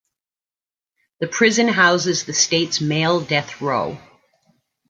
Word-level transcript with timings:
The 1.19 1.27
prison 1.27 1.67
houses 1.67 2.25
the 2.25 2.33
state's 2.33 2.81
male 2.81 3.19
death 3.21 3.61
row. 3.61 3.99